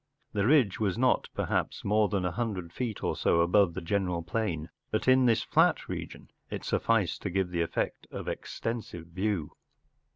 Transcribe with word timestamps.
The 0.33 0.47
ridge 0.47 0.79
was 0.79 0.97
not, 0.97 1.29
perhaps, 1.35 1.85
more 1.85 2.09
than 2.09 2.25
a 2.25 2.31
hundred 2.31 2.73
feet 2.73 3.03
or 3.03 3.15
so 3.15 3.41
above 3.41 3.75
the 3.75 3.81
general 3.81 4.23
plain, 4.23 4.69
but 4.89 5.07
in 5.07 5.27
this 5.27 5.43
fiat 5.43 5.87
region 5.87 6.31
it 6.49 6.63
sufficed 6.63 7.21
to 7.21 7.29
give 7.29 7.51
the 7.51 7.61
effect 7.61 8.07
of 8.09 8.27
extensive 8.27 9.05
view. 9.05 9.51